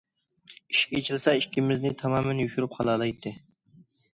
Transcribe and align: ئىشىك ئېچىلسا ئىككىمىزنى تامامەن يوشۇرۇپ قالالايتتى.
ئىشىك 0.73 0.95
ئېچىلسا 0.99 1.35
ئىككىمىزنى 1.41 1.91
تامامەن 2.01 2.43
يوشۇرۇپ 2.45 2.75
قالالايتتى. 2.79 3.35